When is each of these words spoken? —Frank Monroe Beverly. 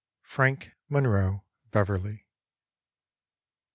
—Frank 0.23 0.71
Monroe 0.89 1.43
Beverly. 1.69 2.25